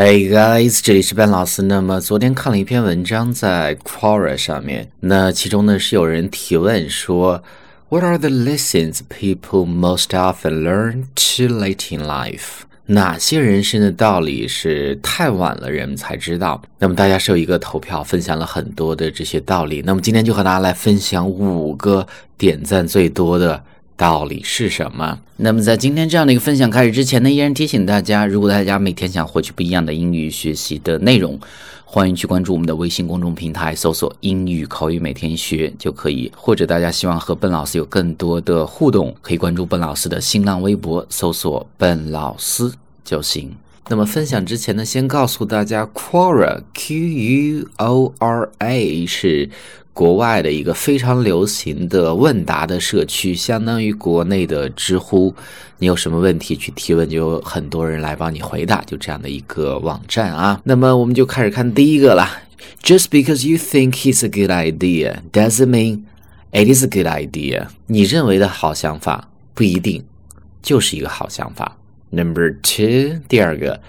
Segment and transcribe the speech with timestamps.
[0.00, 1.62] Hey guys，这里是 Ben 老师。
[1.62, 7.42] 那么昨天看了一篇文章在 Quora 上面，那其中呢是有人提问说
[7.88, 12.60] ，What are the lessons people most often learn too late in life？
[12.86, 16.62] 哪些人生的道理是太晚了人们才知道？
[16.78, 19.82] 那么大家是有一个投票，分享了很多的这些道理。
[19.84, 22.06] 那么今天就和大家来分享五个
[22.36, 23.64] 点赞最多的。
[23.98, 25.18] 道理是什么？
[25.36, 31.36] 那么在今天这样的一个分享开始之前呢，依然提醒大家，如果大家每天想获取不一样的英语学习的内容，
[31.84, 36.30] 欢迎去关注我们的微信公众平台，搜索“英语口语每天学”就可以。
[36.36, 42.70] 或者大家希望和笨老师有更多的互动，可以关注笨老师的新浪微博，搜索“笨老师”
[43.04, 43.50] 就行。
[43.88, 49.50] 那么分享之前呢，先告诉大家，Quora Q U O R A 是。
[49.98, 55.34] 国外的一个非常流行的问答的社区，相当于国内的知乎。
[55.78, 60.60] 你有什么问题去提问，就有很多人来帮你回答，就这样的一个网站啊。
[60.62, 62.30] 那么我们就开始看第一个了。
[62.80, 66.02] Just because you think it's a good idea doesn't mean
[66.52, 67.66] it is a good idea。
[67.88, 70.04] 你认为的好想法不一定
[70.62, 71.76] 就是一个好想法。
[72.10, 73.80] Number two，第二个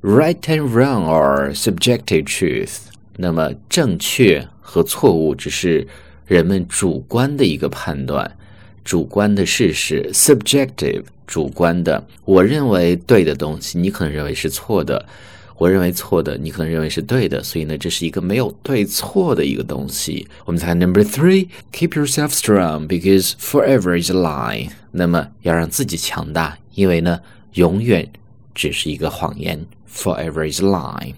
[0.00, 2.76] ，right and wrong are subjective truth。
[3.18, 4.48] 那么正确。
[4.72, 5.84] 和错误只是
[6.26, 8.36] 人们主观的一个判断，
[8.84, 12.06] 主观的事实 （subjective），主观的。
[12.24, 15.04] 我认为对的东西，你可能认为是错的；
[15.58, 17.42] 我认为错的，你可能认为是对的。
[17.42, 20.28] 所以呢，这是一个没有对错的一个东西。
[20.44, 24.70] 我们再看 Number three，keep yourself strong because forever is a lie。
[24.92, 27.18] 那么要让自己强大，因为呢，
[27.54, 28.08] 永远
[28.54, 29.66] 只是一个谎言。
[29.92, 31.14] Forever is a lie。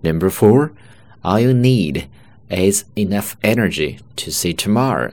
[0.00, 2.06] Number four，all you need。
[2.50, 5.10] Is enough energy to see tomorrow。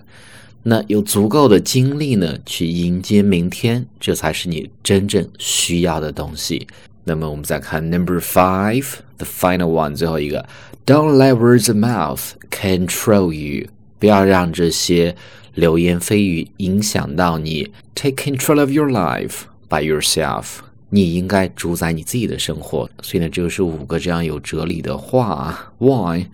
[0.64, 6.68] 那有足够的精力呢，去迎接明天，这才是你真正需要的东西。
[7.04, 10.44] 那么我们再看 number five，the final one，最后一个
[10.86, 13.68] ，Don't let words of mouth control you。
[14.00, 15.16] 不要让这些
[15.54, 17.72] 流言蜚语影响到你。
[17.94, 20.46] Take control of your life by yourself。
[20.90, 22.90] 你应该主宰你自己的生活。
[23.04, 25.74] 所以呢，这就是五个这样有哲理的话。
[25.78, 26.26] Why？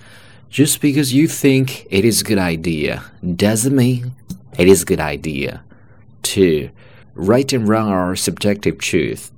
[0.51, 4.13] Why？Just because you think it is a good idea doesn't mean
[4.59, 5.63] it is a good idea.
[6.23, 6.71] 2.
[7.15, 9.31] Right and wrong are subjective truth.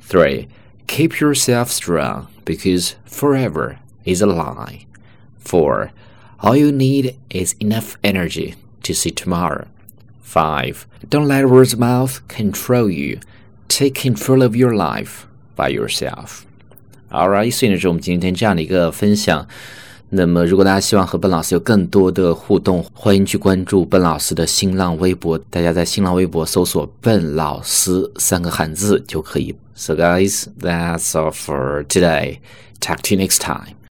[0.00, 0.48] 3.
[0.86, 4.86] Keep yourself strong because forever is a lie.
[5.38, 5.92] 4.
[6.40, 9.66] All you need is enough energy to see tomorrow.
[10.22, 10.86] 5.
[11.08, 13.18] Don't let words of mouth control you.
[13.68, 15.26] Take control of your life
[15.56, 16.46] by yourself.
[17.10, 19.48] Alright，所以呢，是我们今天这样的一个分享。
[20.09, 25.37] 那么，如果大家希望和笨老师有更多的互动，欢迎去关注笨老师的新浪微博。
[25.49, 29.53] 大家在新浪微博搜索“笨老师”三个汉字就可以。
[29.73, 32.37] So, guys, that's all for today.
[32.79, 33.84] Talk to you next time.